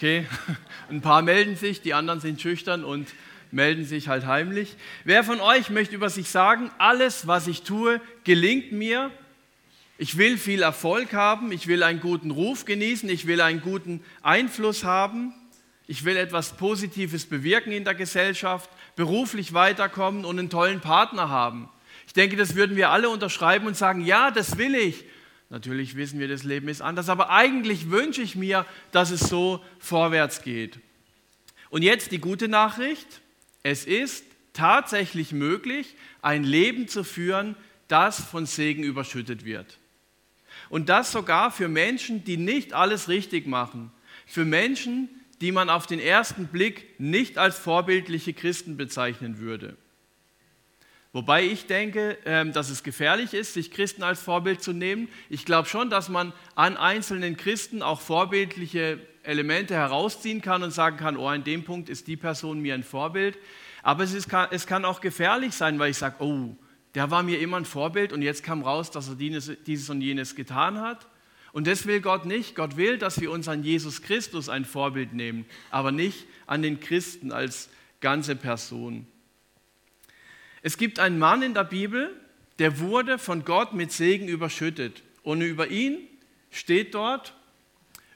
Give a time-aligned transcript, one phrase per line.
[0.00, 0.26] Okay,
[0.88, 3.06] ein paar melden sich, die anderen sind schüchtern und
[3.50, 4.76] melden sich halt heimlich.
[5.04, 9.10] Wer von euch möchte über sich sagen, alles, was ich tue, gelingt mir?
[9.98, 14.02] Ich will viel Erfolg haben, ich will einen guten Ruf genießen, ich will einen guten
[14.22, 15.34] Einfluss haben,
[15.86, 21.68] ich will etwas Positives bewirken in der Gesellschaft, beruflich weiterkommen und einen tollen Partner haben.
[22.06, 25.04] Ich denke, das würden wir alle unterschreiben und sagen, ja, das will ich.
[25.50, 29.62] Natürlich wissen wir, das Leben ist anders, aber eigentlich wünsche ich mir, dass es so
[29.80, 30.78] vorwärts geht.
[31.70, 33.20] Und jetzt die gute Nachricht.
[33.62, 37.56] Es ist tatsächlich möglich, ein Leben zu führen,
[37.88, 39.78] das von Segen überschüttet wird.
[40.68, 43.90] Und das sogar für Menschen, die nicht alles richtig machen.
[44.26, 45.08] Für Menschen,
[45.40, 49.76] die man auf den ersten Blick nicht als vorbildliche Christen bezeichnen würde.
[51.12, 55.08] Wobei ich denke, ähm, dass es gefährlich ist, sich Christen als Vorbild zu nehmen.
[55.28, 60.96] Ich glaube schon, dass man an einzelnen Christen auch vorbildliche Elemente herausziehen kann und sagen
[60.96, 63.38] kann, oh, in dem Punkt ist die Person mir ein Vorbild.
[63.82, 66.54] Aber es, ist, es kann auch gefährlich sein, weil ich sage, oh,
[66.94, 70.36] der war mir immer ein Vorbild und jetzt kam raus, dass er dieses und jenes
[70.36, 71.06] getan hat.
[71.52, 72.54] Und das will Gott nicht.
[72.54, 76.78] Gott will, dass wir uns an Jesus Christus ein Vorbild nehmen, aber nicht an den
[76.78, 77.68] Christen als
[78.00, 79.06] ganze Person.
[80.62, 82.14] Es gibt einen Mann in der Bibel,
[82.58, 85.02] der wurde von Gott mit Segen überschüttet.
[85.22, 85.98] Und über ihn
[86.50, 87.34] steht dort,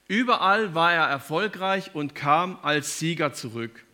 [0.06, 3.84] überall war er erfolgreich und kam als Sieger zurück.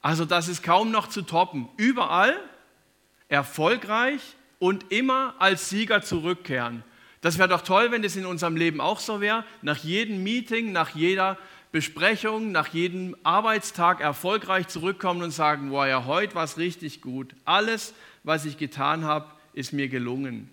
[0.00, 1.68] Also das ist kaum noch zu toppen.
[1.76, 2.38] Überall
[3.28, 4.20] erfolgreich
[4.60, 6.84] und immer als Sieger zurückkehren.
[7.20, 9.44] Das wäre doch toll, wenn das in unserem Leben auch so wäre.
[9.62, 11.38] Nach jedem Meeting, nach jeder
[11.76, 17.34] Besprechung, nach jedem Arbeitstag erfolgreich zurückkommen und sagen, wow, ja, heute war es richtig gut.
[17.44, 17.92] Alles,
[18.24, 20.48] was ich getan habe, ist mir gelungen.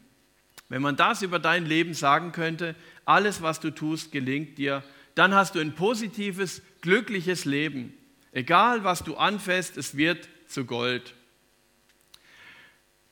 [0.68, 4.84] Wenn man das über dein Leben sagen könnte, alles, was du tust, gelingt dir,
[5.16, 7.94] dann hast du ein positives, glückliches Leben.
[8.34, 11.14] Egal, was du anfasst, es wird zu Gold.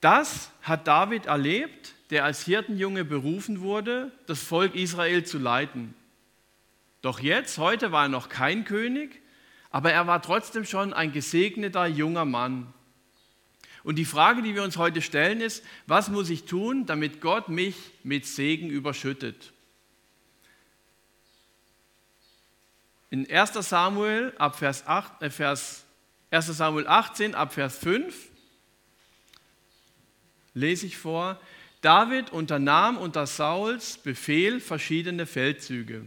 [0.01, 5.95] Das hat David erlebt der als Hirtenjunge berufen wurde, das Volk Israel zu leiten.
[7.01, 9.21] Doch jetzt, heute war er noch kein König,
[9.71, 12.73] aber er war trotzdem schon ein gesegneter junger Mann.
[13.83, 17.49] Und die Frage, die wir uns heute stellen, ist, was muss ich tun, damit Gott
[17.49, 19.53] mich mit Segen überschüttet?
[23.09, 25.83] In 1 Samuel, ab Vers 8, äh Vers,
[26.29, 28.29] 1 Samuel 18 ab Vers 5
[30.53, 31.39] lese ich vor,
[31.81, 36.05] David unternahm unter Sauls Befehl verschiedene Feldzüge.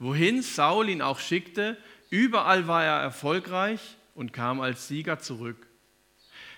[0.00, 1.76] Wohin Saul ihn auch schickte,
[2.08, 3.80] überall war er erfolgreich
[4.14, 5.66] und kam als Sieger zurück.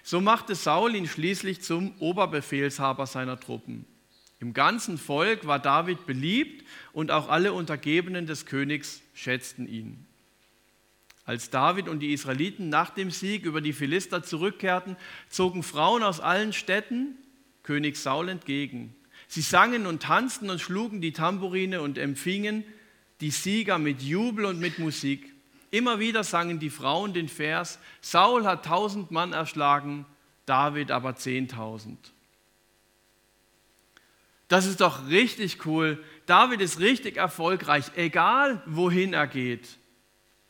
[0.04, 3.84] So machte Saul ihn schließlich zum Oberbefehlshaber seiner Truppen.
[4.38, 10.06] Im ganzen Volk war David beliebt und auch alle Untergebenen des Königs schätzten ihn.
[11.24, 14.96] Als David und die Israeliten nach dem Sieg über die Philister zurückkehrten,
[15.28, 17.16] zogen Frauen aus allen Städten
[17.64, 18.94] König Saul entgegen.
[19.26, 22.64] Sie sangen und tanzten und schlugen die Tamburine und empfingen
[23.22, 25.32] die Sieger mit Jubel und mit Musik.
[25.70, 30.04] Immer wieder sangen die Frauen den Vers, Saul hat tausend Mann erschlagen,
[30.44, 32.12] David aber zehntausend.
[34.48, 36.02] Das ist doch richtig cool.
[36.26, 39.78] David ist richtig erfolgreich, egal wohin er geht,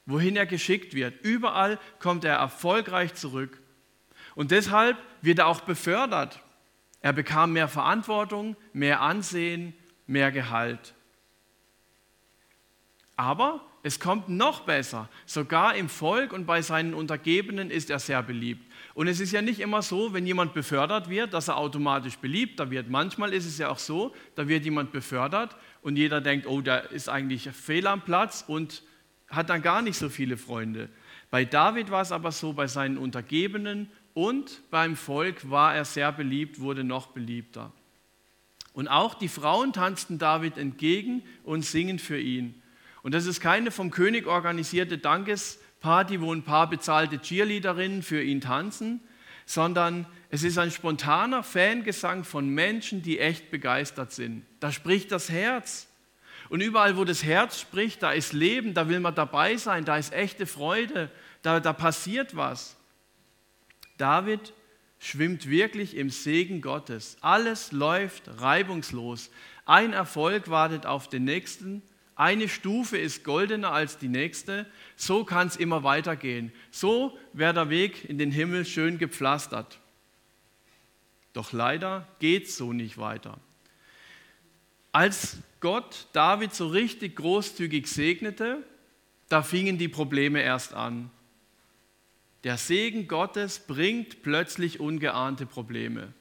[0.06, 1.22] wohin er geschickt wird.
[1.22, 3.60] Überall kommt er erfolgreich zurück.
[4.34, 6.40] Und deshalb wird er auch befördert.
[7.02, 9.74] Er bekam mehr Verantwortung, mehr Ansehen,
[10.06, 10.94] mehr Gehalt.
[13.22, 15.08] Aber es kommt noch besser.
[15.26, 18.68] Sogar im Volk und bei seinen Untergebenen ist er sehr beliebt.
[18.94, 22.72] Und es ist ja nicht immer so, wenn jemand befördert wird, dass er automatisch beliebter
[22.72, 22.90] wird.
[22.90, 26.90] Manchmal ist es ja auch so, da wird jemand befördert und jeder denkt, oh, der
[26.90, 28.82] ist eigentlich fehl am Platz und
[29.28, 30.88] hat dann gar nicht so viele Freunde.
[31.30, 36.10] Bei David war es aber so, bei seinen Untergebenen und beim Volk war er sehr
[36.10, 37.70] beliebt, wurde noch beliebter.
[38.72, 42.61] Und auch die Frauen tanzten David entgegen und singen für ihn.
[43.02, 48.40] Und das ist keine vom König organisierte Dankesparty, wo ein paar bezahlte Cheerleaderinnen für ihn
[48.40, 49.00] tanzen,
[49.44, 54.44] sondern es ist ein spontaner Fangesang von Menschen, die echt begeistert sind.
[54.60, 55.88] Da spricht das Herz.
[56.48, 59.96] Und überall, wo das Herz spricht, da ist Leben, da will man dabei sein, da
[59.96, 61.10] ist echte Freude,
[61.42, 62.76] da, da passiert was.
[63.98, 64.52] David
[64.98, 67.16] schwimmt wirklich im Segen Gottes.
[67.20, 69.30] Alles läuft reibungslos.
[69.64, 71.82] Ein Erfolg wartet auf den nächsten.
[72.14, 74.66] Eine Stufe ist goldener als die nächste.
[74.96, 76.52] So kann es immer weitergehen.
[76.70, 79.78] So wäre der Weg in den Himmel schön gepflastert.
[81.32, 83.38] Doch leider geht es so nicht weiter.
[84.92, 88.62] Als Gott David so richtig großzügig segnete,
[89.30, 91.10] da fingen die Probleme erst an.
[92.44, 96.12] Der Segen Gottes bringt plötzlich ungeahnte Probleme.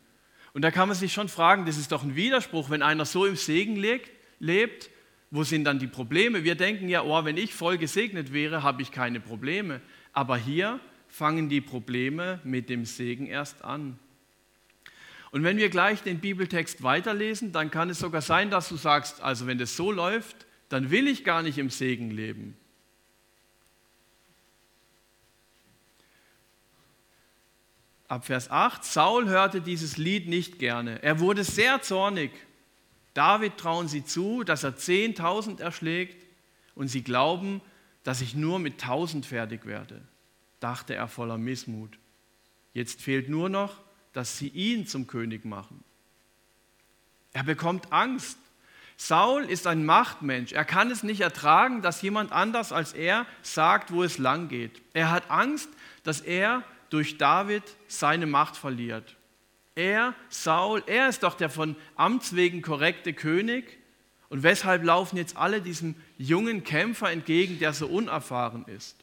[0.53, 3.25] Und da kann man sich schon fragen, das ist doch ein Widerspruch, wenn einer so
[3.25, 4.89] im Segen lebt,
[5.31, 6.44] wo sind dann die Probleme?
[6.44, 9.81] Wir denken ja, oh, wenn ich voll gesegnet wäre, habe ich keine Probleme.
[10.12, 13.98] Aber hier fangen die Probleme mit dem Segen erst an.
[15.31, 19.22] Und wenn wir gleich den Bibeltext weiterlesen, dann kann es sogar sein, dass du sagst,
[19.22, 22.57] also wenn das so läuft, dann will ich gar nicht im Segen leben.
[28.10, 31.01] Ab Vers 8, Saul hörte dieses Lied nicht gerne.
[31.01, 32.31] Er wurde sehr zornig.
[33.13, 36.25] David trauen sie zu, dass er 10.000 erschlägt
[36.75, 37.61] und sie glauben,
[38.03, 40.01] dass ich nur mit 1.000 fertig werde,
[40.59, 41.97] dachte er voller Missmut.
[42.73, 43.79] Jetzt fehlt nur noch,
[44.13, 45.83] dass sie ihn zum König machen.
[47.33, 48.37] Er bekommt Angst.
[48.97, 50.51] Saul ist ein Machtmensch.
[50.51, 54.81] Er kann es nicht ertragen, dass jemand anders als er sagt, wo es lang geht.
[54.93, 55.69] Er hat Angst,
[56.03, 59.15] dass er durch David seine Macht verliert.
[59.75, 63.77] Er, Saul, er ist doch der von Amts wegen korrekte König.
[64.29, 68.95] Und weshalb laufen jetzt alle diesem jungen Kämpfer entgegen, der so unerfahren ist?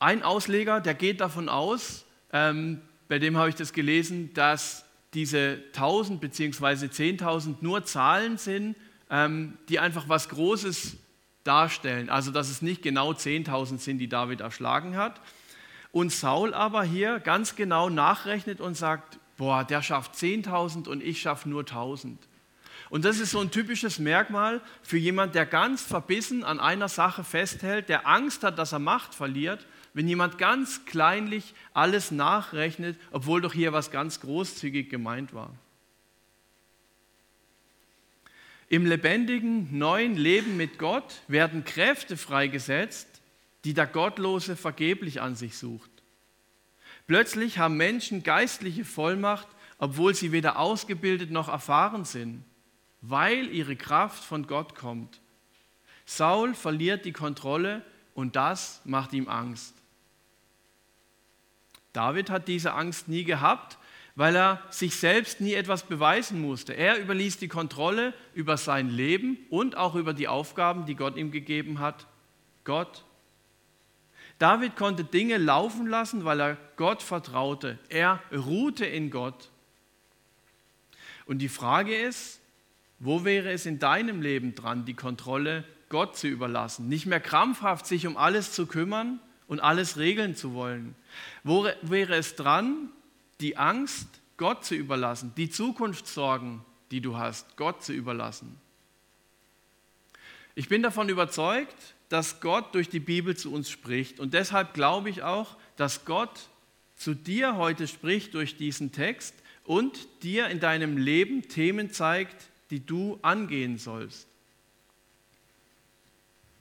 [0.00, 4.84] Ein Ausleger, der geht davon aus, ähm, bei dem habe ich das gelesen, dass
[5.14, 6.86] diese 1000 bzw.
[6.86, 8.74] 10.000 nur Zahlen sind,
[9.10, 10.96] ähm, die einfach was Großes
[11.44, 12.08] darstellen.
[12.08, 15.20] Also dass es nicht genau 10.000 sind, die David erschlagen hat.
[15.92, 21.20] Und Saul aber hier ganz genau nachrechnet und sagt, boah, der schafft 10.000 und ich
[21.20, 22.16] schaffe nur 1.000.
[22.88, 27.24] Und das ist so ein typisches Merkmal für jemand, der ganz verbissen an einer Sache
[27.24, 29.66] festhält, der Angst hat, dass er Macht verliert.
[29.94, 35.50] Wenn jemand ganz kleinlich alles nachrechnet, obwohl doch hier was ganz großzügig gemeint war.
[38.68, 43.11] Im lebendigen neuen Leben mit Gott werden Kräfte freigesetzt,
[43.64, 45.90] die der Gottlose vergeblich an sich sucht.
[47.06, 49.48] Plötzlich haben Menschen geistliche Vollmacht,
[49.78, 52.44] obwohl sie weder ausgebildet noch erfahren sind,
[53.00, 55.20] weil ihre Kraft von Gott kommt.
[56.04, 59.74] Saul verliert die Kontrolle und das macht ihm Angst.
[61.92, 63.78] David hat diese Angst nie gehabt,
[64.14, 66.74] weil er sich selbst nie etwas beweisen musste.
[66.74, 71.30] Er überließ die Kontrolle über sein Leben und auch über die Aufgaben, die Gott ihm
[71.30, 72.06] gegeben hat,
[72.64, 73.04] Gott.
[74.42, 77.78] David konnte Dinge laufen lassen, weil er Gott vertraute.
[77.88, 79.50] Er ruhte in Gott.
[81.26, 82.40] Und die Frage ist,
[82.98, 86.88] wo wäre es in deinem Leben dran, die Kontrolle Gott zu überlassen?
[86.88, 90.96] Nicht mehr krampfhaft sich um alles zu kümmern und alles regeln zu wollen.
[91.44, 92.88] Wo wäre es dran,
[93.40, 94.08] die Angst
[94.38, 98.60] Gott zu überlassen, die Zukunftssorgen, die du hast, Gott zu überlassen.
[100.56, 105.08] Ich bin davon überzeugt, dass Gott durch die Bibel zu uns spricht und deshalb glaube
[105.08, 106.50] ich auch, dass Gott
[106.94, 112.84] zu dir heute spricht durch diesen Text und dir in deinem Leben Themen zeigt, die
[112.84, 114.28] du angehen sollst,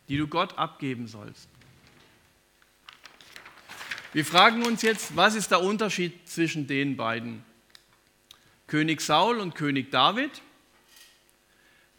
[0.07, 1.49] die du Gott abgeben sollst.
[4.13, 7.43] Wir fragen uns jetzt, was ist der Unterschied zwischen den beiden?
[8.67, 10.31] König Saul und König David.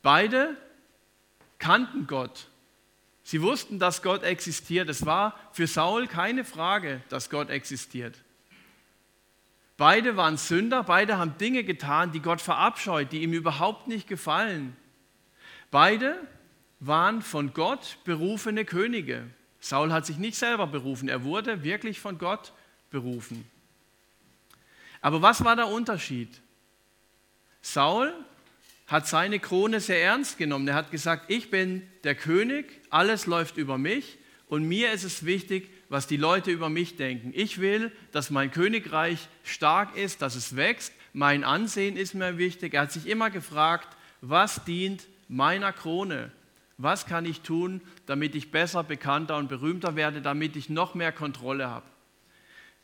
[0.01, 0.57] Beide
[1.59, 2.49] kannten Gott.
[3.25, 4.89] Sie wussten, dass Gott existiert.
[4.89, 8.17] Es war für Saul keine Frage, dass Gott existiert.
[9.77, 14.77] Beide waren Sünder, beide haben Dinge getan, die Gott verabscheut, die ihm überhaupt nicht gefallen.
[15.71, 16.21] Beide
[16.81, 19.25] waren von Gott berufene Könige.
[19.61, 22.53] Saul hat sich nicht selber berufen, er wurde wirklich von Gott
[22.91, 23.45] berufen.
[25.01, 26.41] Aber was war der Unterschied?
[27.61, 28.13] Saul
[28.87, 30.69] hat seine Krone sehr ernst genommen.
[30.69, 34.19] Er hat gesagt, ich bin der König, alles läuft über mich
[34.49, 37.33] und mir ist es wichtig, was die Leute über mich denken.
[37.35, 40.93] Ich will, dass mein Königreich stark ist, dass es wächst.
[41.13, 42.75] Mein Ansehen ist mir wichtig.
[42.75, 43.89] Er hat sich immer gefragt,
[44.21, 46.31] was dient meiner Krone?
[46.79, 51.13] Was kann ich tun, damit ich besser, bekannter und berühmter werde, damit ich noch mehr
[51.13, 51.87] Kontrolle habe?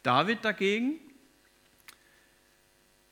[0.02, 1.00] David dagegen,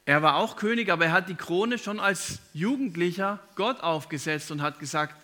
[0.05, 4.63] er war auch König, aber er hat die Krone schon als Jugendlicher Gott aufgesetzt und
[4.63, 5.17] hat gesagt,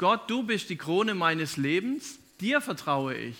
[0.00, 3.36] Gott, du bist die Krone meines Lebens, dir vertraue ich.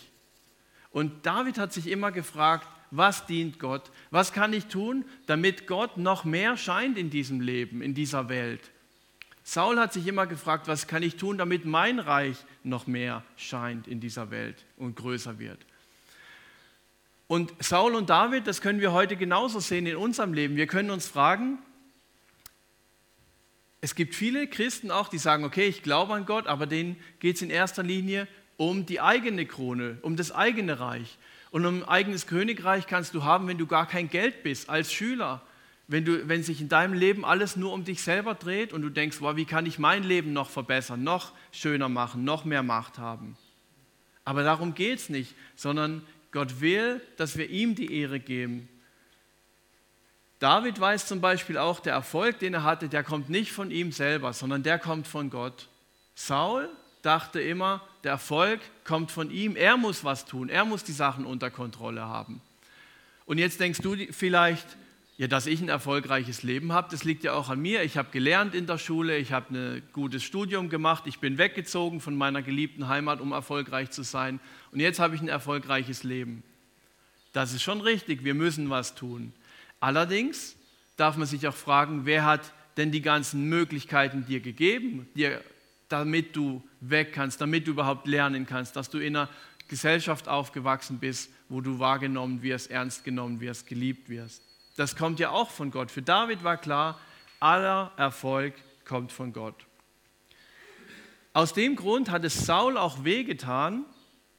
[0.90, 3.90] Und David hat sich immer gefragt, was dient Gott?
[4.10, 8.60] Was kann ich tun, damit Gott noch mehr scheint in diesem Leben, in dieser Welt?
[9.42, 13.88] Saul hat sich immer gefragt, was kann ich tun, damit mein Reich noch mehr scheint
[13.88, 15.64] in dieser Welt und größer wird.
[17.26, 20.56] Und Saul und David, das können wir heute genauso sehen in unserem Leben.
[20.56, 21.58] Wir können uns fragen,
[23.80, 27.36] es gibt viele Christen auch, die sagen, okay, ich glaube an Gott, aber denen geht
[27.36, 31.16] es in erster Linie um die eigene Krone, um das eigene Reich.
[31.50, 34.92] Und um ein eigenes Königreich kannst du haben, wenn du gar kein Geld bist, als
[34.92, 35.42] Schüler.
[35.88, 38.90] Wenn, du, wenn sich in deinem Leben alles nur um dich selber dreht und du
[38.90, 42.98] denkst, wow, wie kann ich mein Leben noch verbessern, noch schöner machen, noch mehr Macht
[42.98, 43.36] haben.
[44.24, 48.68] Aber darum geht es nicht, sondern Gott will, dass wir ihm die Ehre geben.
[50.40, 53.92] David weiß zum Beispiel auch, der Erfolg, den er hatte, der kommt nicht von ihm
[53.92, 55.68] selber, sondern der kommt von Gott.
[56.14, 56.68] Saul
[57.02, 61.26] dachte immer, der Erfolg kommt von ihm, er muss was tun, er muss die Sachen
[61.26, 62.40] unter Kontrolle haben.
[63.26, 64.66] Und jetzt denkst du vielleicht,
[65.18, 67.82] ja, dass ich ein erfolgreiches Leben habe, das liegt ja auch an mir.
[67.82, 72.00] Ich habe gelernt in der Schule, ich habe ein gutes Studium gemacht, ich bin weggezogen
[72.00, 74.40] von meiner geliebten Heimat, um erfolgreich zu sein.
[74.72, 76.42] Und jetzt habe ich ein erfolgreiches Leben.
[77.34, 79.34] Das ist schon richtig, wir müssen was tun.
[79.80, 80.56] Allerdings
[80.96, 85.42] darf man sich auch fragen, wer hat denn die ganzen Möglichkeiten dir gegeben, dir,
[85.88, 89.28] damit du weg kannst, damit du überhaupt lernen kannst, dass du in einer
[89.68, 94.42] Gesellschaft aufgewachsen bist, wo du wahrgenommen wirst, ernst genommen wirst, geliebt wirst.
[94.76, 95.90] Das kommt ja auch von Gott.
[95.90, 96.98] Für David war klar,
[97.38, 99.54] aller Erfolg kommt von Gott.
[101.32, 103.84] Aus dem Grund hat es Saul auch wehgetan,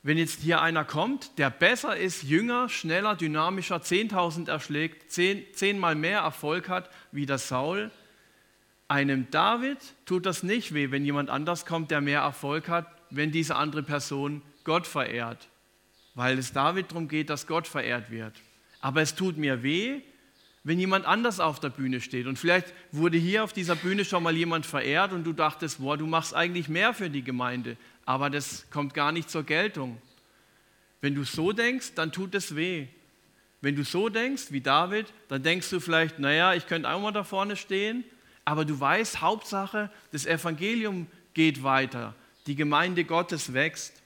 [0.03, 5.95] wenn jetzt hier einer kommt, der besser ist, jünger, schneller, dynamischer, 10.000 erschlägt, zehn, zehnmal
[5.95, 7.91] mehr Erfolg hat wie der Saul,
[8.87, 13.31] einem David tut das nicht weh, wenn jemand anders kommt, der mehr Erfolg hat, wenn
[13.31, 15.47] diese andere Person Gott verehrt,
[16.15, 18.33] weil es David darum geht, dass Gott verehrt wird.
[18.81, 20.01] Aber es tut mir weh,
[20.63, 22.27] wenn jemand anders auf der Bühne steht.
[22.27, 25.97] Und vielleicht wurde hier auf dieser Bühne schon mal jemand verehrt und du dachtest, boah,
[25.97, 29.99] du machst eigentlich mehr für die Gemeinde, aber das kommt gar nicht zur Geltung.
[31.01, 32.87] Wenn du so denkst, dann tut es weh.
[33.61, 37.11] Wenn du so denkst wie David, dann denkst du vielleicht, naja, ich könnte auch mal
[37.11, 38.03] da vorne stehen,
[38.45, 42.15] aber du weißt, Hauptsache, das Evangelium geht weiter,
[42.47, 44.01] die Gemeinde Gottes wächst.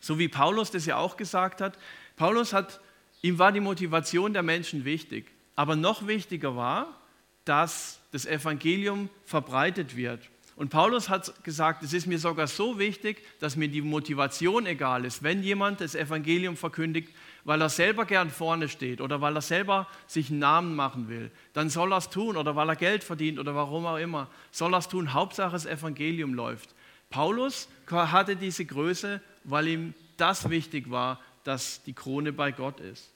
[0.00, 1.78] So wie Paulus das ja auch gesagt hat.
[2.16, 2.80] Paulus hat,
[3.22, 5.33] ihm war die Motivation der Menschen wichtig.
[5.56, 7.00] Aber noch wichtiger war,
[7.44, 10.20] dass das Evangelium verbreitet wird.
[10.56, 15.04] Und Paulus hat gesagt, es ist mir sogar so wichtig, dass mir die Motivation egal
[15.04, 19.42] ist, wenn jemand das Evangelium verkündigt, weil er selber gern vorne steht oder weil er
[19.42, 23.02] selber sich einen Namen machen will, dann soll er es tun oder weil er Geld
[23.02, 25.12] verdient oder warum auch immer, soll er es tun.
[25.12, 26.74] Hauptsache das Evangelium läuft.
[27.10, 33.13] Paulus hatte diese Größe, weil ihm das wichtig war, dass die Krone bei Gott ist.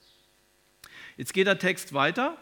[1.18, 2.37] Jetzt geht der Text weiter.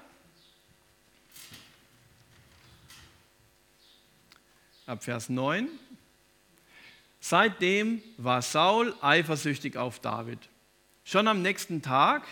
[4.84, 5.66] Ab Vers 9.
[7.18, 10.38] Seitdem war Saul eifersüchtig auf David.
[11.04, 12.26] Schon am nächsten Tag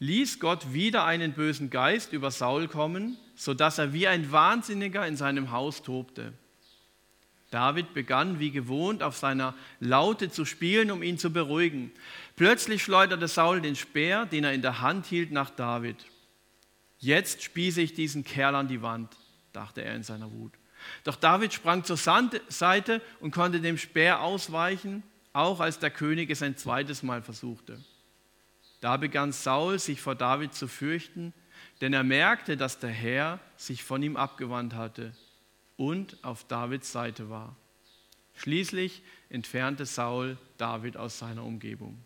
[0.00, 5.16] ließ Gott wieder einen bösen Geist über Saul kommen, sodass er wie ein Wahnsinniger in
[5.16, 6.34] seinem Haus tobte.
[7.50, 11.90] David begann wie gewohnt auf seiner Laute zu spielen, um ihn zu beruhigen.
[12.36, 15.96] Plötzlich schleuderte Saul den Speer, den er in der Hand hielt, nach David.
[16.98, 19.16] Jetzt spieße ich diesen Kerl an die Wand,
[19.52, 20.52] dachte er in seiner Wut.
[21.02, 25.02] Doch David sprang zur Seite und konnte dem Speer ausweichen,
[25.32, 27.82] auch als der König es ein zweites Mal versuchte.
[28.80, 31.34] Da begann Saul sich vor David zu fürchten,
[31.80, 35.12] denn er merkte, dass der Herr sich von ihm abgewandt hatte
[35.80, 37.56] und auf Davids Seite war.
[38.34, 41.96] Schließlich entfernte Saul David aus seiner Umgebung.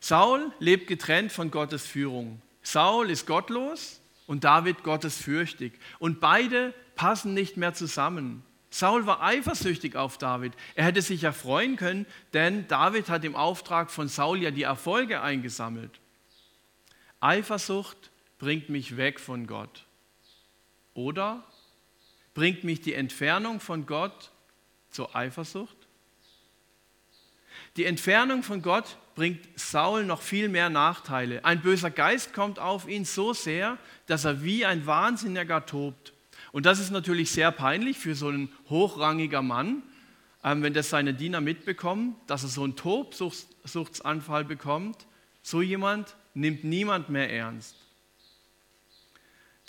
[0.00, 2.40] Saul lebt getrennt von Gottes Führung.
[2.62, 5.74] Saul ist gottlos und David gottesfürchtig.
[5.98, 8.44] Und beide passen nicht mehr zusammen.
[8.70, 10.54] Saul war eifersüchtig auf David.
[10.76, 14.62] Er hätte sich ja freuen können, denn David hat im Auftrag von Saul ja die
[14.62, 16.00] Erfolge eingesammelt.
[17.20, 19.84] Eifersucht bringt mich weg von Gott.
[20.94, 21.44] Oder
[22.34, 24.30] bringt mich die Entfernung von Gott
[24.90, 25.76] zur Eifersucht?
[27.76, 31.44] Die Entfernung von Gott bringt Saul noch viel mehr Nachteile.
[31.44, 36.12] Ein böser Geist kommt auf ihn so sehr, dass er wie ein Wahnsinniger tobt.
[36.52, 39.82] Und das ist natürlich sehr peinlich für so einen hochrangiger Mann,
[40.42, 45.06] ähm, wenn das seine Diener mitbekommen, dass er so einen Tobsuchtsanfall bekommt.
[45.42, 47.76] So jemand nimmt niemand mehr ernst.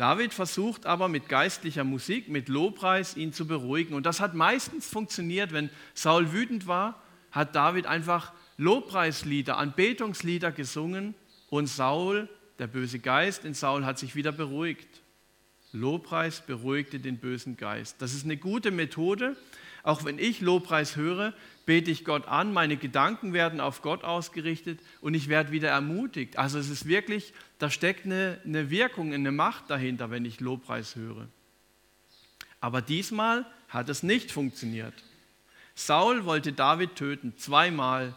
[0.02, 3.94] David versucht aber mit geistlicher Musik, mit Lobpreis ihn zu beruhigen.
[3.94, 11.14] Und das hat meistens funktioniert, wenn Saul wütend war, hat David einfach Lobpreislieder, Anbetungslieder gesungen
[11.52, 12.28] und Saul,
[12.58, 15.04] der böse Geist in Saul, hat sich wieder beruhigt.
[15.72, 18.02] Lobpreis beruhigte den bösen Geist.
[18.02, 19.38] Das ist eine gute Methode.
[19.84, 21.34] Auch wenn ich Lobpreis höre,
[21.66, 26.38] bete ich Gott an, meine Gedanken werden auf Gott ausgerichtet und ich werde wieder ermutigt.
[26.38, 30.96] Also es ist wirklich, da steckt eine, eine Wirkung, eine Macht dahinter, wenn ich Lobpreis
[30.96, 31.28] höre.
[32.60, 34.94] Aber diesmal hat es nicht funktioniert.
[35.74, 38.14] Saul wollte David töten, zweimal.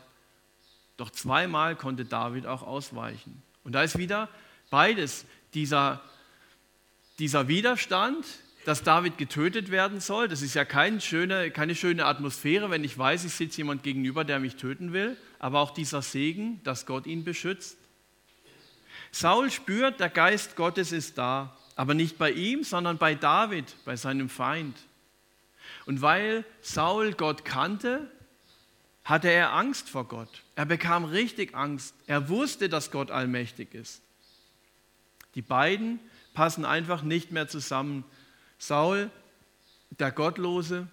[0.96, 3.42] Doch zweimal konnte David auch ausweichen.
[3.62, 4.28] Und da ist wieder
[4.70, 6.02] beides, dieser,
[7.18, 8.26] dieser Widerstand,
[8.64, 10.28] dass David getötet werden soll.
[10.28, 14.24] Das ist ja keine schöne, keine schöne Atmosphäre, wenn ich weiß, ich sitze jemand gegenüber,
[14.24, 15.16] der mich töten will.
[15.38, 17.76] Aber auch dieser Segen, dass Gott ihn beschützt.
[19.10, 23.96] Saul spürt, der Geist Gottes ist da, aber nicht bei ihm, sondern bei David, bei
[23.96, 24.76] seinem Feind.
[25.86, 28.10] Und weil Saul Gott kannte,
[29.04, 30.42] hatte er Angst vor Gott.
[30.56, 31.94] Er bekam richtig Angst.
[32.06, 34.02] Er wusste, dass Gott allmächtig ist.
[35.34, 36.00] Die beiden
[36.32, 38.04] passen einfach nicht mehr zusammen.
[38.58, 39.10] Saul,
[39.98, 40.88] der Gottlose,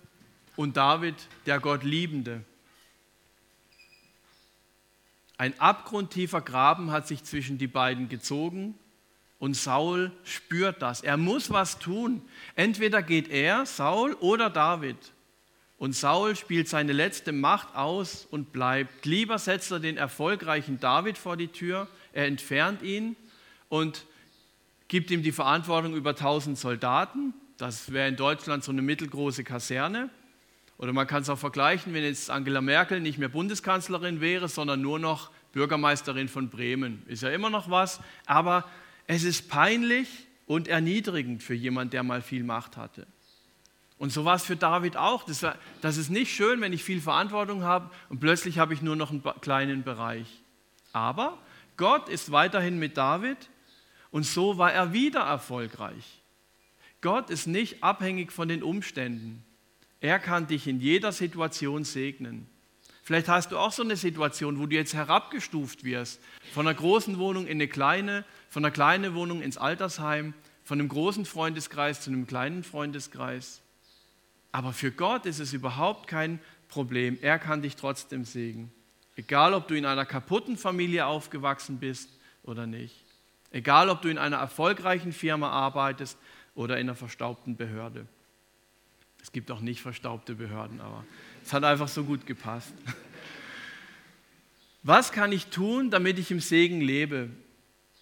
[0.56, 1.16] und David,
[1.46, 2.44] der Gottliebende.
[5.38, 8.76] Ein abgrundtiefer Graben hat sich zwischen die beiden gezogen
[9.40, 11.02] und Saul spürt das.
[11.02, 12.22] Er muss was tun.
[12.56, 14.98] Entweder geht er, Saul, oder David.
[15.80, 19.04] Und Saul spielt seine letzte Macht aus und bleibt.
[19.08, 23.16] Lieber setzt er den erfolgreichen David vor die Tür, er entfernt ihn
[23.68, 24.06] und
[24.90, 27.34] gibt ihm die Verantwortung über 1000 Soldaten.
[27.62, 30.10] Das wäre in Deutschland so eine mittelgroße Kaserne.
[30.80, 34.82] Oder man kann es auch vergleichen, wenn jetzt Angela Merkel nicht mehr Bundeskanzlerin wäre, sondern
[34.82, 37.04] nur noch Bürgermeisterin von Bremen.
[37.06, 38.66] Ist ja immer noch was, aber
[39.06, 40.08] es ist peinlich
[40.48, 43.06] und erniedrigend für jemanden, der mal viel Macht hatte.
[44.00, 45.24] Und so war es für David auch.
[45.24, 48.82] Das, war, das ist nicht schön, wenn ich viel Verantwortung habe und plötzlich habe ich
[48.82, 50.26] nur noch einen kleinen Bereich.
[50.94, 51.38] Aber
[51.78, 53.38] Gott ist weiterhin mit David
[54.10, 56.21] und so war er wieder erfolgreich.
[57.02, 59.44] Gott ist nicht abhängig von den Umständen.
[60.00, 62.48] Er kann dich in jeder Situation segnen.
[63.04, 66.22] Vielleicht hast du auch so eine Situation, wo du jetzt herabgestuft wirst,
[66.54, 70.90] von einer großen Wohnung in eine kleine, von einer kleinen Wohnung ins Altersheim, von einem
[70.90, 73.62] großen Freundeskreis zu einem kleinen Freundeskreis.
[74.52, 77.18] Aber für Gott ist es überhaupt kein Problem.
[77.22, 78.72] Er kann dich trotzdem segnen.
[79.16, 82.10] Egal, ob du in einer kaputten Familie aufgewachsen bist
[82.44, 82.96] oder nicht.
[83.52, 86.18] Egal, ob du in einer erfolgreichen Firma arbeitest
[86.56, 88.08] oder in einer verstaubten Behörde.
[89.22, 91.06] Es gibt auch nicht verstaubte Behörden, aber
[91.44, 92.74] es hat einfach so gut gepasst.
[94.84, 97.30] Was kann ich tun, damit ich im Segen lebe?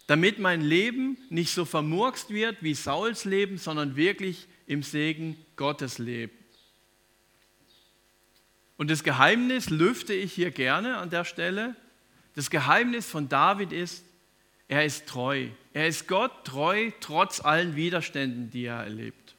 [0.06, 5.98] Damit mein Leben nicht so vermurkst wird wie Sauls Leben, sondern wirklich im Segen Gottes
[5.98, 6.34] lebt.
[8.76, 11.76] Und das Geheimnis lüfte ich hier gerne an der Stelle.
[12.34, 14.04] Das Geheimnis von David ist,
[14.68, 15.48] er ist treu.
[15.72, 19.34] Er ist Gott treu, trotz allen Widerständen, die er erlebt.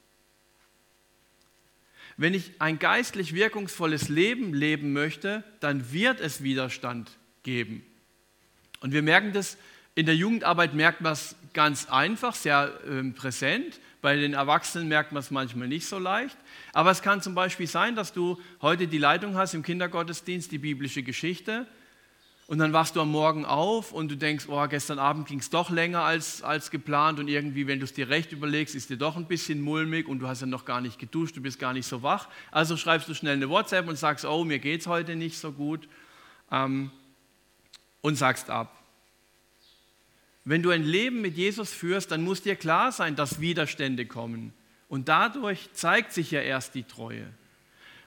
[2.18, 7.84] Wenn ich ein geistlich wirkungsvolles Leben leben möchte, dann wird es Widerstand geben.
[8.80, 9.58] Und wir merken das,
[9.96, 13.80] in der Jugendarbeit merkt man es ganz einfach, sehr äh, präsent.
[14.02, 16.38] Bei den Erwachsenen merkt man es manchmal nicht so leicht.
[16.74, 20.58] Aber es kann zum Beispiel sein, dass du heute die Leitung hast im Kindergottesdienst, die
[20.58, 21.68] biblische Geschichte.
[22.52, 25.50] Und dann wachst du am Morgen auf und du denkst, oh, gestern Abend ging es
[25.50, 28.98] doch länger als, als geplant und irgendwie, wenn du es dir recht überlegst, ist dir
[28.98, 31.72] doch ein bisschen mulmig und du hast ja noch gar nicht geduscht, du bist gar
[31.72, 32.28] nicht so wach.
[32.52, 35.54] Also schreibst du schnell eine WhatsApp und sagst, oh, mir geht es heute nicht so
[35.54, 35.88] gut
[36.52, 36.92] ähm,
[38.02, 38.84] und sagst ab.
[40.44, 44.52] Wenn du ein Leben mit Jesus führst, dann muss dir klar sein, dass Widerstände kommen.
[44.90, 47.32] Und dadurch zeigt sich ja erst die Treue.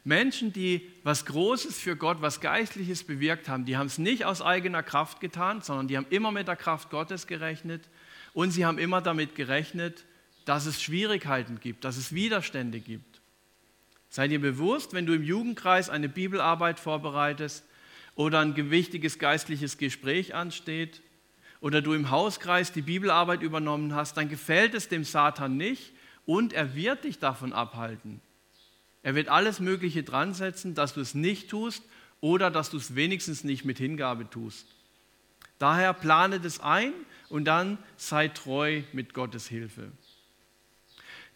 [0.05, 4.43] Menschen, die was Großes für Gott, was Geistliches bewirkt haben, die haben es nicht aus
[4.43, 7.83] eigener Kraft getan, sondern die haben immer mit der Kraft Gottes gerechnet
[8.35, 10.05] und sie haben immer damit gerechnet,
[10.45, 13.21] dass es Schwierigkeiten gibt, dass es Widerstände gibt.
[14.11, 17.65] Sei dir bewusst, wenn du im Jugendkreis eine Bibelarbeit vorbereitest
[18.15, 21.01] oder ein gewichtiges geistliches Gespräch ansteht
[21.61, 25.93] oder du im Hauskreis die Bibelarbeit übernommen hast, dann gefällt es dem Satan nicht
[26.27, 28.21] und er wird dich davon abhalten.
[29.05, 31.85] Er wird alles Mögliche dran setzen, dass du es nicht tust
[32.21, 34.67] oder dass du es wenigstens nicht mit Hingabe tust.
[35.59, 36.93] Daher plane das ein
[37.29, 39.93] und dann sei treu mit Gottes Hilfe.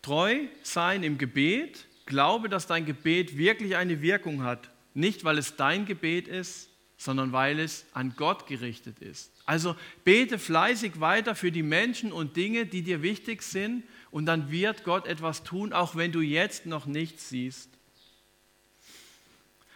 [0.00, 4.70] Treu sein im Gebet, glaube, dass dein Gebet wirklich eine Wirkung hat.
[4.94, 9.31] Nicht, weil es dein Gebet ist, sondern weil es an Gott gerichtet ist.
[9.44, 14.51] Also bete fleißig weiter für die Menschen und Dinge, die dir wichtig sind und dann
[14.51, 17.71] wird Gott etwas tun, auch wenn du jetzt noch nichts siehst.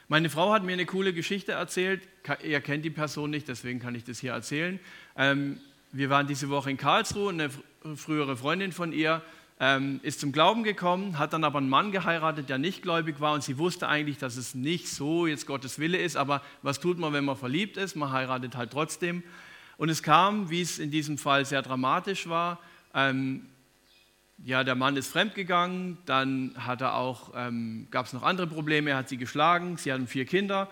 [0.09, 2.03] Meine Frau hat mir eine coole Geschichte erzählt.
[2.45, 4.79] Ihr kennt die Person nicht, deswegen kann ich das hier erzählen.
[5.17, 5.59] Ähm,
[5.91, 7.51] wir waren diese Woche in Karlsruhe und eine
[7.97, 9.23] frühere Freundin von ihr
[9.61, 13.33] ähm, ist zum Glauben gekommen, hat dann aber einen Mann geheiratet, der nicht gläubig war
[13.33, 16.99] und sie wusste eigentlich, dass es nicht so jetzt Gottes Wille ist, aber was tut
[16.99, 17.95] man, wenn man verliebt ist?
[17.95, 19.23] Man heiratet halt trotzdem.
[19.77, 22.59] Und es kam, wie es in diesem Fall sehr dramatisch war,
[22.93, 23.47] ähm,
[24.45, 26.57] ja, der Mann ist fremdgegangen, dann
[27.35, 30.69] ähm, gab es noch andere Probleme, er hat sie geschlagen, sie hatten vier Kinder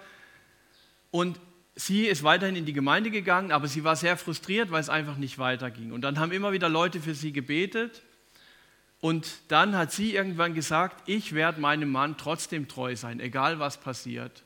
[1.10, 1.38] und
[1.76, 5.16] sie ist weiterhin in die Gemeinde gegangen, aber sie war sehr frustriert, weil es einfach
[5.16, 5.92] nicht weiterging.
[5.92, 8.02] Und dann haben immer wieder Leute für sie gebetet
[9.00, 13.78] und dann hat sie irgendwann gesagt, ich werde meinem Mann trotzdem treu sein, egal was
[13.78, 14.42] passiert.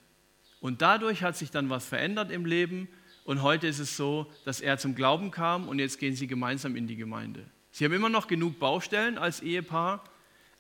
[0.61, 2.89] Und dadurch hat sich dann was verändert im Leben
[3.25, 6.77] und heute ist es so, dass er zum Glauben kam und jetzt gehen sie gemeinsam
[6.77, 7.47] in die Gemeinde.
[7.75, 10.05] Sie haben immer noch genug Baustellen als Ehepaar,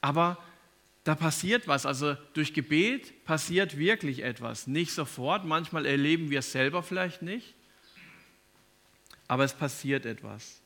[0.00, 0.36] aber
[1.04, 1.86] da passiert was.
[1.86, 4.66] Also durch Gebet passiert wirklich etwas.
[4.66, 7.54] Nicht sofort, manchmal erleben wir es selber vielleicht nicht,
[9.28, 10.60] aber es passiert etwas.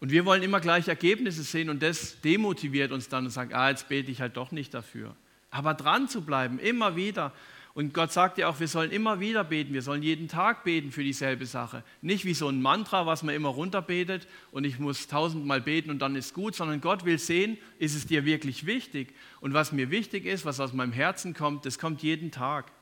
[0.00, 3.70] Und wir wollen immer gleich Ergebnisse sehen und das demotiviert uns dann und sagt, ah,
[3.70, 5.16] jetzt bete ich halt doch nicht dafür.
[5.50, 7.32] Aber dran zu bleiben, immer wieder
[7.76, 10.90] und Gott sagt ja auch, wir sollen immer wieder beten, wir sollen jeden Tag beten
[10.90, 11.84] für dieselbe Sache.
[12.00, 15.98] Nicht wie so ein Mantra, was man immer runterbetet und ich muss tausendmal beten und
[15.98, 19.12] dann ist gut, sondern Gott will sehen, ist es dir wirklich wichtig?
[19.42, 22.72] Und was mir wichtig ist, was aus meinem Herzen kommt, das kommt jeden Tag.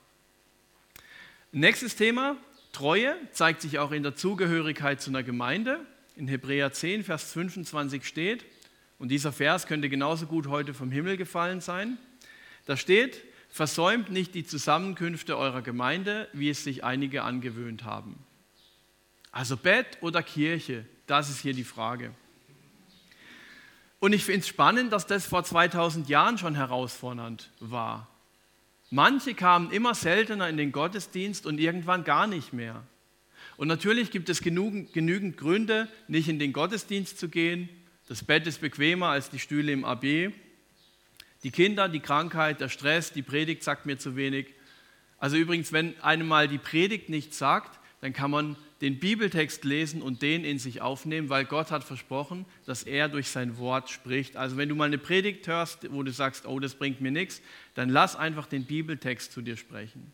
[1.51, 2.37] Nächstes Thema,
[2.71, 5.81] Treue zeigt sich auch in der Zugehörigkeit zu einer Gemeinde.
[6.15, 8.45] In Hebräer 10, Vers 25 steht,
[9.01, 11.99] und dieser Vers könnte genauso gut heute vom Himmel gefallen sein,
[12.67, 13.21] da steht,
[13.55, 18.19] Versäumt nicht die Zusammenkünfte eurer Gemeinde, wie es sich einige angewöhnt haben.
[19.31, 22.13] Also Bett oder Kirche, das ist hier die Frage.
[24.01, 28.09] Und ich finde es spannend, dass das vor 2000 Jahren schon herausfordernd war.
[28.91, 32.83] Manche kamen immer seltener in den Gottesdienst und irgendwann gar nicht mehr.
[33.57, 37.69] Und natürlich gibt es genügend, genügend Gründe, nicht in den Gottesdienst zu gehen.
[38.09, 40.33] Das Bett ist bequemer als die Stühle im AB.
[41.45, 44.47] Die Kinder, die Krankheit, der Stress, die Predigt sagt mir zu wenig.
[45.19, 50.03] Also übrigens, wenn einem mal die Predigt nichts sagt, dann kann man den Bibeltext lesen
[50.03, 54.37] und den in sich aufnehmen, weil Gott hat versprochen, dass er durch sein Wort spricht.
[54.37, 57.41] Also wenn du mal eine Predigt hörst, wo du sagst, oh, das bringt mir nichts,
[57.75, 60.13] dann lass einfach den Bibeltext zu dir sprechen.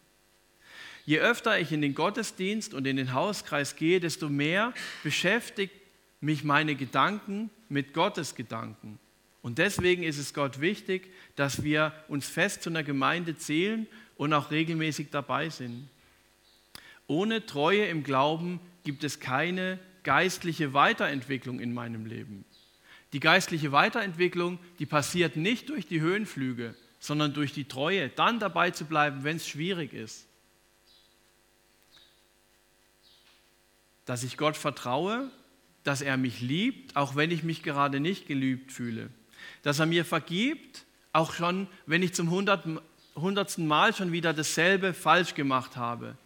[1.06, 5.74] Je öfter ich in den Gottesdienst und in den Hauskreis gehe, desto mehr beschäftigt
[6.20, 8.98] mich meine Gedanken mit Gottes Gedanken.
[9.42, 14.32] Und deswegen ist es Gott wichtig, dass wir uns fest zu einer Gemeinde zählen und
[14.34, 15.88] auch regelmäßig dabei sind.
[17.06, 22.44] Ohne Treue im Glauben gibt es keine geistliche Weiterentwicklung in meinem Leben.
[23.12, 28.70] Die geistliche Weiterentwicklung, die passiert nicht durch die Höhenflüge, sondern durch die Treue, dann dabei
[28.70, 30.26] zu bleiben, wenn es schwierig ist.
[34.04, 35.30] Dass ich Gott vertraue,
[35.82, 39.10] dass er mich liebt, auch wenn ich mich gerade nicht geliebt fühle
[39.62, 45.34] dass er mir vergibt, auch schon, wenn ich zum hundertsten Mal schon wieder dasselbe falsch
[45.34, 46.16] gemacht habe.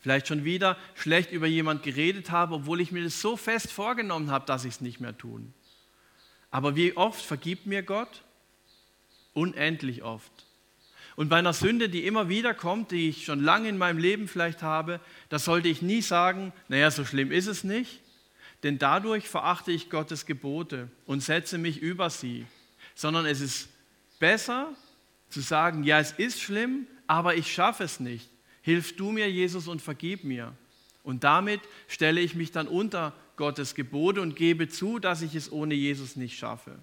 [0.00, 4.30] Vielleicht schon wieder schlecht über jemand geredet habe, obwohl ich mir das so fest vorgenommen
[4.30, 5.52] habe, dass ich es nicht mehr tun.
[6.50, 8.22] Aber wie oft vergibt mir Gott?
[9.34, 10.32] Unendlich oft.
[11.16, 14.26] Und bei einer Sünde, die immer wieder kommt, die ich schon lange in meinem Leben
[14.26, 18.00] vielleicht habe, da sollte ich nie sagen, naja, so schlimm ist es nicht,
[18.62, 22.46] denn dadurch verachte ich Gottes Gebote und setze mich über sie,
[22.94, 23.68] sondern es ist
[24.18, 24.74] besser
[25.28, 28.28] zu sagen, ja, es ist schlimm, aber ich schaffe es nicht.
[28.62, 30.52] Hilf du mir, Jesus, und vergib mir.
[31.02, 35.50] Und damit stelle ich mich dann unter Gottes Gebote und gebe zu, dass ich es
[35.50, 36.78] ohne Jesus nicht schaffe.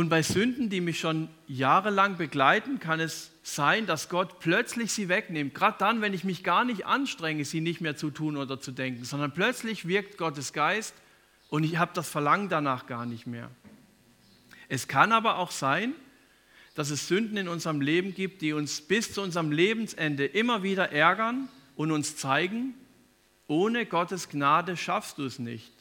[0.00, 5.10] Und bei Sünden, die mich schon jahrelang begleiten, kann es sein, dass Gott plötzlich sie
[5.10, 5.52] wegnimmt.
[5.52, 8.72] Gerade dann, wenn ich mich gar nicht anstrenge, sie nicht mehr zu tun oder zu
[8.72, 10.94] denken, sondern plötzlich wirkt Gottes Geist
[11.50, 13.50] und ich habe das Verlangen danach gar nicht mehr.
[14.70, 15.92] Es kann aber auch sein,
[16.74, 20.92] dass es Sünden in unserem Leben gibt, die uns bis zu unserem Lebensende immer wieder
[20.92, 22.72] ärgern und uns zeigen,
[23.48, 25.74] ohne Gottes Gnade schaffst du es nicht.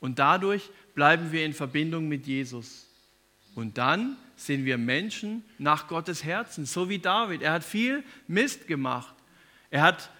[0.00, 2.88] Und dadurch bleiben wir in Verbindung mit Jesus.
[3.54, 7.42] Und dann sind wir Menschen nach Gottes Herzen, so wie David.
[7.42, 9.14] Er hat viel Mist gemacht.
[9.70, 10.10] Er hat,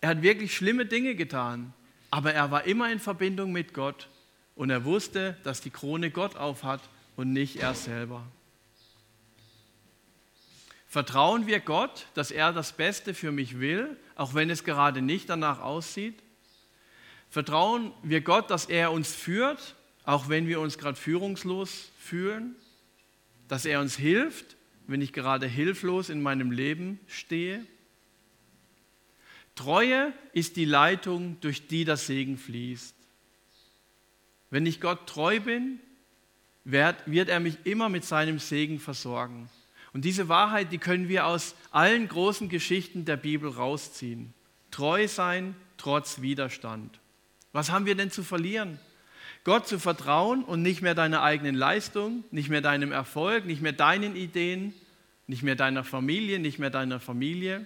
[0.00, 1.72] er hat wirklich schlimme Dinge getan.
[2.10, 4.08] Aber er war immer in Verbindung mit Gott.
[4.56, 6.80] Und er wusste, dass die Krone Gott aufhat
[7.16, 8.26] und nicht er selber.
[10.88, 15.30] Vertrauen wir Gott, dass er das Beste für mich will, auch wenn es gerade nicht
[15.30, 16.20] danach aussieht?
[17.30, 19.76] Vertrauen wir Gott, dass er uns führt,
[20.10, 22.56] auch wenn wir uns gerade führungslos fühlen,
[23.46, 24.56] dass er uns hilft,
[24.88, 27.64] wenn ich gerade hilflos in meinem Leben stehe.
[29.54, 32.96] Treue ist die Leitung, durch die das Segen fließt.
[34.50, 35.78] Wenn ich Gott treu bin,
[36.64, 39.48] wird er mich immer mit seinem Segen versorgen.
[39.92, 44.34] Und diese Wahrheit, die können wir aus allen großen Geschichten der Bibel rausziehen.
[44.72, 46.98] Treu sein trotz Widerstand.
[47.52, 48.80] Was haben wir denn zu verlieren?
[49.44, 53.72] Gott zu vertrauen und nicht mehr deiner eigenen Leistung, nicht mehr deinem Erfolg, nicht mehr
[53.72, 54.74] deinen Ideen,
[55.26, 57.64] nicht mehr deiner Familie, nicht mehr deiner Familie.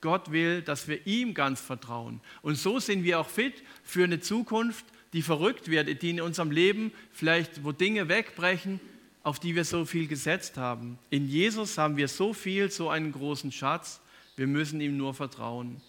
[0.00, 2.20] Gott will, dass wir ihm ganz vertrauen.
[2.40, 6.50] Und so sind wir auch fit für eine Zukunft, die verrückt wird, die in unserem
[6.50, 8.80] Leben vielleicht, wo Dinge wegbrechen,
[9.22, 10.98] auf die wir so viel gesetzt haben.
[11.10, 14.00] In Jesus haben wir so viel, so einen großen Schatz.
[14.36, 15.80] Wir müssen ihm nur vertrauen.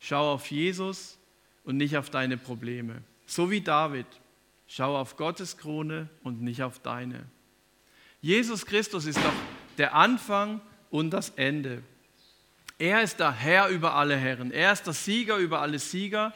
[0.00, 1.18] Schau auf Jesus
[1.64, 3.02] und nicht auf deine Probleme.
[3.26, 4.06] So wie David.
[4.66, 7.26] Schau auf Gottes Krone und nicht auf deine.
[8.20, 9.32] Jesus Christus ist doch
[9.78, 11.82] der Anfang und das Ende.
[12.78, 14.50] Er ist der Herr über alle Herren.
[14.50, 16.34] Er ist der Sieger über alle Sieger.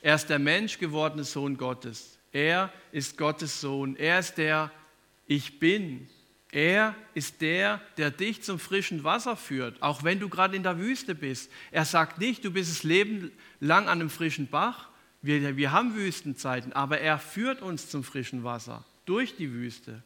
[0.00, 2.18] Er ist der Mensch gewordene Sohn Gottes.
[2.32, 3.96] Er ist Gottes Sohn.
[3.96, 4.70] Er ist der
[5.26, 6.08] Ich bin.
[6.52, 10.78] Er ist der, der dich zum frischen Wasser führt, auch wenn du gerade in der
[10.78, 11.50] Wüste bist.
[11.70, 14.90] Er sagt nicht, du bist das Leben lang an einem frischen Bach.
[15.22, 20.02] Wir, wir haben Wüstenzeiten, aber er führt uns zum frischen Wasser durch die Wüste.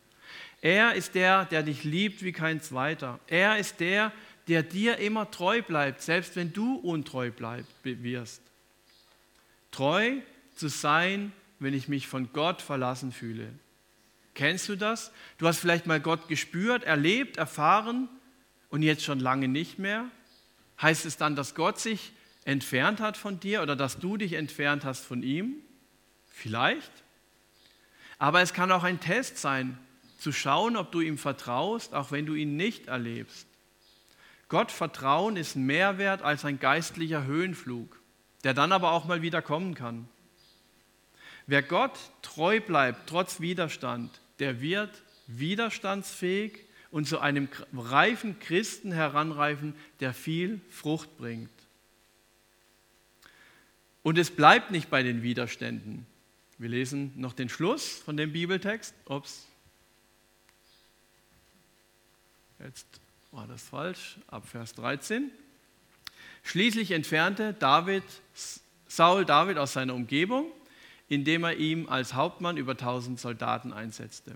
[0.61, 3.19] Er ist der, der dich liebt wie kein zweiter.
[3.27, 4.13] Er ist der,
[4.49, 8.43] der dir immer treu bleibt, selbst wenn du untreu bleib, wirst.
[9.71, 10.21] Treu
[10.55, 13.49] zu sein, wenn ich mich von Gott verlassen fühle.
[14.35, 15.13] Kennst du das?
[15.39, 18.09] Du hast vielleicht mal Gott gespürt, erlebt, erfahren
[18.69, 20.11] und jetzt schon lange nicht mehr.
[20.81, 22.13] Heißt es dann, dass Gott sich
[22.47, 25.57] entfernt hat von dir oder dass du dich entfernt hast von ihm?
[26.29, 26.93] Vielleicht.
[28.19, 29.79] Aber es kann auch ein Test sein,
[30.19, 33.47] zu schauen, ob du ihm vertraust, auch wenn du ihn nicht erlebst.
[34.49, 38.01] Gott vertrauen ist mehr wert als ein geistlicher Höhenflug,
[38.45, 40.09] der dann aber auch mal wieder kommen kann.
[41.47, 49.75] Wer Gott treu bleibt, trotz Widerstand, der wird widerstandsfähig und zu einem reifen Christen heranreifen,
[50.01, 51.51] der viel Frucht bringt.
[54.07, 56.07] Und es bleibt nicht bei den Widerständen.
[56.59, 58.95] Wir lesen noch den Schluss von dem Bibeltext.
[59.07, 59.49] Ups.
[62.61, 62.87] Jetzt
[63.33, 64.19] war das falsch.
[64.29, 65.33] Ab Vers 13.
[66.45, 68.05] Schließlich entfernte David,
[68.87, 70.53] Saul David aus seiner Umgebung
[71.09, 74.35] indem er ihm als Hauptmann über 1000 Soldaten einsetzte.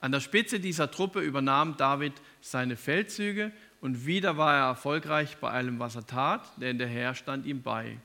[0.00, 5.50] An der Spitze dieser Truppe übernahm David seine Feldzüge und wieder war er erfolgreich bei
[5.50, 7.98] allem, was er tat, denn der Herr stand ihm bei.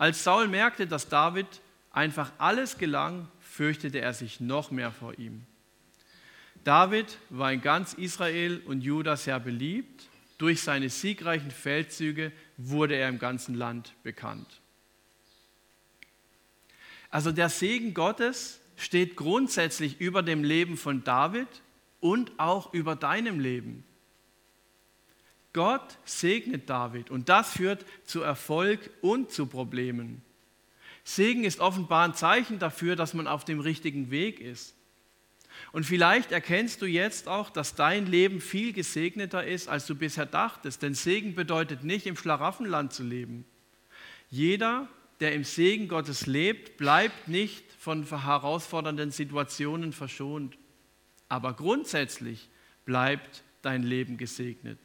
[0.00, 1.46] Als Saul merkte, dass David
[1.90, 5.44] einfach alles gelang, fürchtete er sich noch mehr vor ihm.
[6.64, 10.08] David war in ganz Israel und Juda sehr beliebt.
[10.38, 14.62] Durch seine siegreichen Feldzüge wurde er im ganzen Land bekannt.
[17.10, 21.48] Also der Segen Gottes steht grundsätzlich über dem Leben von David
[22.00, 23.84] und auch über deinem Leben.
[25.52, 30.22] Gott segnet David und das führt zu Erfolg und zu Problemen.
[31.04, 34.74] Segen ist offenbar ein Zeichen dafür, dass man auf dem richtigen Weg ist.
[35.72, 40.26] Und vielleicht erkennst du jetzt auch, dass dein Leben viel gesegneter ist, als du bisher
[40.26, 40.82] dachtest.
[40.82, 43.44] Denn Segen bedeutet nicht, im Schlaraffenland zu leben.
[44.30, 44.88] Jeder,
[45.20, 50.56] der im Segen Gottes lebt, bleibt nicht von herausfordernden Situationen verschont.
[51.28, 52.48] Aber grundsätzlich
[52.84, 54.78] bleibt dein Leben gesegnet.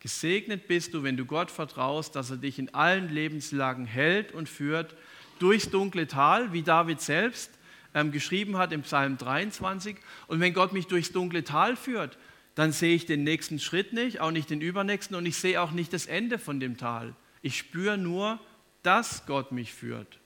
[0.00, 4.48] Gesegnet bist du, wenn du Gott vertraust, dass er dich in allen Lebenslagen hält und
[4.48, 4.94] führt,
[5.38, 7.50] durchs dunkle Tal, wie David selbst
[7.94, 9.96] ähm, geschrieben hat im Psalm 23.
[10.28, 12.18] Und wenn Gott mich durchs dunkle Tal führt,
[12.54, 15.70] dann sehe ich den nächsten Schritt nicht, auch nicht den übernächsten und ich sehe auch
[15.70, 17.14] nicht das Ende von dem Tal.
[17.42, 18.40] Ich spüre nur,
[18.82, 20.18] dass Gott mich führt.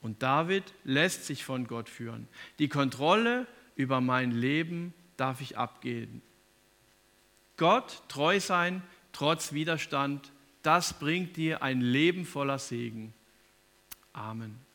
[0.00, 2.28] Und David lässt sich von Gott führen.
[2.58, 3.46] Die Kontrolle
[3.76, 6.22] über mein Leben darf ich abgeben.
[7.56, 13.14] Gott treu sein, trotz Widerstand, das bringt dir ein Leben voller Segen.
[14.12, 14.65] Amen.